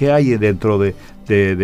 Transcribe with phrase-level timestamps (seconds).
[0.00, 0.94] ¿Qué hay dentro de,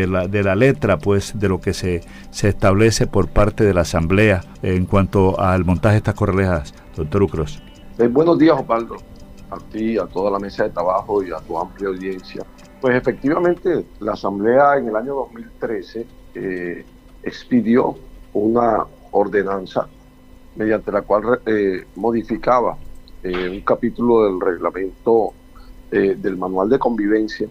[0.06, 5.40] la, letra, pues, de lo que se, establece por parte de la Asamblea en cuanto
[5.40, 7.62] al montaje de estas correlejas, doctor Ucros?
[7.99, 8.96] Eh, buenos días, Osvaldo,
[9.50, 12.45] a ti, a toda la mesa de trabajo y a tu amplia audiencia.
[12.79, 16.84] Pues efectivamente, la Asamblea en el año 2013 eh,
[17.23, 17.96] expidió
[18.34, 19.89] una ordenanza
[20.57, 22.77] mediante la cual eh, modificaba
[23.25, 25.32] un capítulo del reglamento
[25.91, 27.48] del manual de convivencia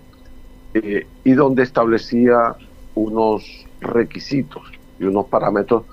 [1.24, 2.56] y donde establecía
[2.96, 4.64] unos requisitos
[5.00, 5.84] y unos parámetros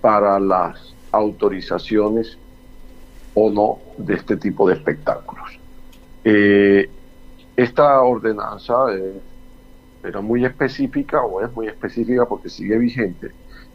[0.00, 2.38] para las autorizaciones
[3.34, 5.58] o no de este tipo de espectáculos.
[7.56, 8.74] esta ordenanza
[10.04, 13.30] era muy específica o es muy específica porque sigue vigente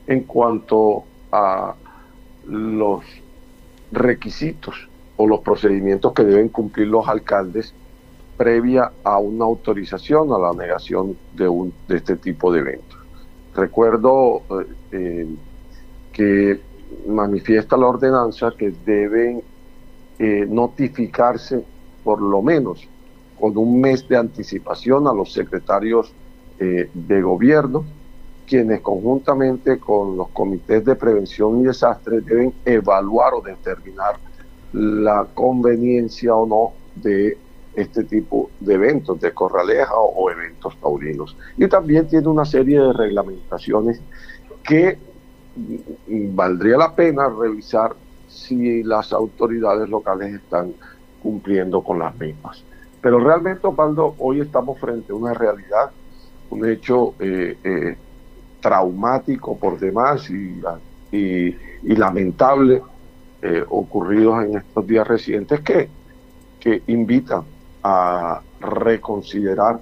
[0.07, 1.75] en cuanto a
[2.47, 3.03] los
[3.91, 4.87] requisitos
[5.17, 7.73] o los procedimientos que deben cumplir los alcaldes
[8.37, 12.97] previa a una autorización a la negación de, un, de este tipo de eventos.
[13.55, 15.27] Recuerdo eh, eh,
[16.13, 16.61] que
[17.07, 19.41] manifiesta la ordenanza que deben
[20.19, 21.63] eh, notificarse
[22.03, 22.87] por lo menos
[23.39, 26.13] con un mes de anticipación a los secretarios
[26.59, 27.85] de gobierno
[28.47, 34.15] quienes conjuntamente con los comités de prevención y desastres deben evaluar o determinar
[34.71, 37.37] la conveniencia o no de
[37.77, 41.37] este tipo de eventos, de corraleja o, eventos taurinos.
[41.57, 44.01] Y también tiene una serie de reglamentaciones
[44.63, 44.97] que
[46.07, 47.95] valdría la pena revisar
[48.27, 50.73] si las autoridades locales están
[51.21, 52.63] cumpliendo con las mismas.
[52.99, 55.91] Pero realmente, Osvaldo, hoy estamos frente a una realidad,
[56.49, 57.95] un hecho eh, eh,
[58.59, 60.61] traumático por demás y,
[61.11, 62.81] y, lamentable
[63.43, 65.89] eh, ocurridos en estos días recientes que,
[66.59, 67.43] que invitan
[67.83, 69.79] a reconsiderar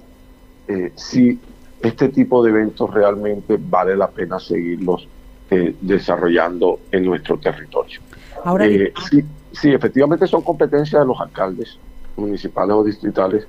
[0.68, 1.40] eh, si
[1.82, 5.08] este tipo de eventos realmente vale la pena seguirlos
[5.50, 8.02] eh, desarrollando en nuestro territorio.
[8.44, 8.66] Ahora,
[9.10, 11.78] sí, sí, efectivamente son competencias de los alcaldes
[12.16, 13.48] municipales o distritales,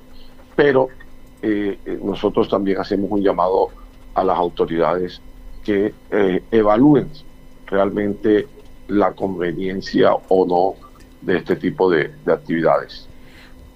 [0.55, 0.89] pero
[2.01, 3.69] nosotros también hacemos un llamado
[4.15, 5.21] a las autoridades
[5.67, 7.09] que eh, evalúen
[7.65, 8.47] realmente
[8.87, 10.87] la conveniencia o no
[11.21, 13.06] de este tipo de, actividades.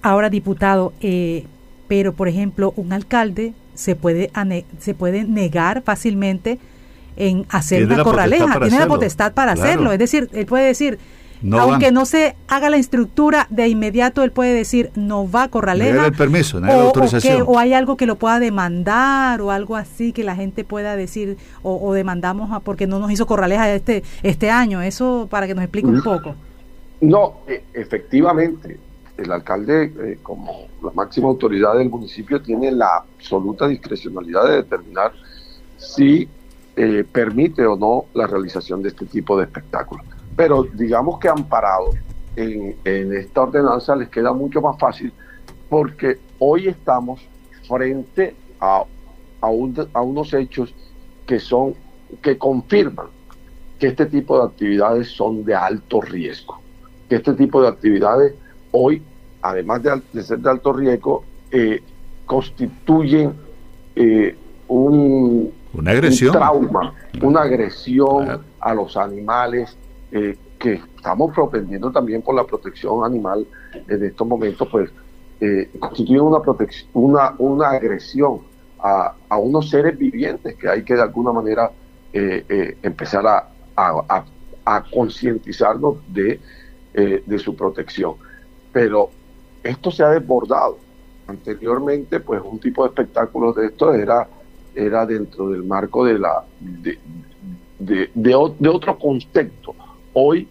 [0.02, 1.46] Ahora, diputado, eh,
[1.88, 4.30] pero por ejemplo, un alcalde se puede,
[4.78, 6.58] se puede negar fácilmente
[7.16, 9.92] en hacer una corraleja, tiene la potestad para hacerlo.
[9.92, 10.98] Es decir, él puede decir,
[11.52, 16.06] aunque no se haga la estructura, de inmediato él puede decir no va a corraleja.
[16.06, 17.44] el permiso, no hay o, autorización.
[17.46, 21.36] O, hay algo que lo pueda demandar o algo así que la gente pueda decir
[21.62, 24.82] o, demandamos a porque no nos hizo corraleja este, este año.
[24.82, 26.34] Eso para que nos explique un poco.
[27.00, 28.78] No, e, efectivamente,
[29.16, 35.12] el alcalde eh, como la máxima autoridad del municipio tiene la absoluta discrecionalidad de determinar
[35.76, 36.28] si
[36.76, 40.06] eh, permite o no la realización de este tipo de espectáculos.
[40.36, 41.90] Pero digamos que amparado
[42.36, 45.12] en, esta ordenanza les queda mucho más fácil
[45.68, 47.20] porque hoy estamos
[47.68, 48.84] frente a,
[49.40, 50.74] a, unos hechos
[51.26, 51.74] que son
[52.22, 53.06] que confirman
[53.78, 56.60] que este tipo de actividades son de alto riesgo,
[57.08, 58.34] que este tipo de actividades
[58.72, 59.02] hoy,
[59.42, 61.80] además de, ser de alto riesgo, eh,
[62.26, 63.34] constituyen
[63.94, 64.36] eh,
[64.68, 66.32] un, una agresión.
[66.32, 69.76] trauma, una agresión a los animales,
[70.10, 73.46] eh, que estamos propendiendo también por la protección animal
[73.88, 74.90] en estos momentos, pues
[75.80, 76.38] constituyen una,
[76.92, 78.42] una, una agresión
[78.78, 81.72] a, a, unos seres vivientes que hay que de alguna manera
[82.12, 84.24] empezar a, a,
[84.64, 86.38] a concientizarnos de,
[86.92, 88.14] de su protección.
[88.72, 89.10] Pero
[89.62, 90.78] esto se ha desbordado.
[91.26, 94.28] Anteriormente, pues un tipo de espectáculos de esto era,
[94.74, 96.98] era dentro del marco de la de,
[98.14, 99.74] de, otro contexto
[100.12, 100.48] hoy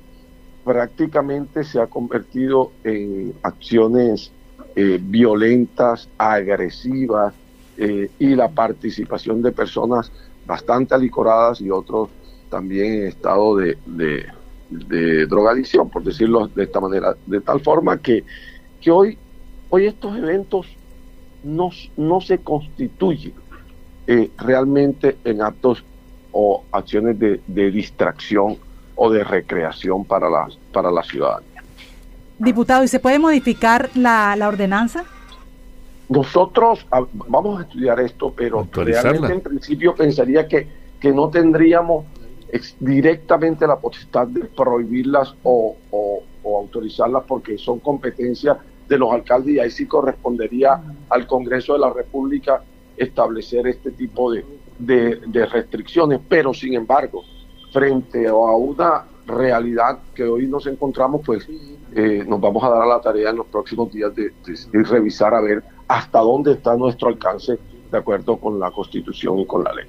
[0.64, 4.32] prácticamente se ha convertido en acciones
[4.76, 7.34] eh, violentas, agresivas
[7.78, 10.12] eh, y la participación de personas
[10.46, 12.10] bastante alicoradas y otros
[12.50, 13.78] también en estado de,
[15.28, 18.24] drogadicción, por decirlo de esta manera, de tal forma que,
[18.80, 19.18] que hoy,
[19.70, 20.68] hoy estos eventos
[21.44, 23.34] no, no se constituyen
[24.08, 25.84] eh, realmente en actos
[26.32, 28.58] o acciones de, de distracción
[28.96, 31.64] o de recreación para la, para la ciudadanía.
[32.40, 35.06] Diputado, ¿y se puede modificar la, la ordenanza?
[36.10, 40.68] Nosotros ah, vamos a estudiar esto, pero realmente en principio pensaría que,
[41.00, 42.06] que no tendríamos
[42.80, 48.58] directamente la potestad de prohibirlas o, o, autorizarlas porque son competencias
[48.88, 52.62] de los alcaldes y ahí sí correspondería al Congreso de la República
[52.98, 54.44] establecer este tipo de,
[54.80, 57.24] de, restricciones, pero sin embargo,
[57.72, 61.48] frente a una realidad que hoy nos encontramos, pues
[61.94, 64.32] eh, nos vamos a dar a la tarea en los próximos días de,
[64.84, 67.60] revisar a ver hasta dónde está nuestro alcance
[67.92, 69.86] de acuerdo con la Constitución y con la ley.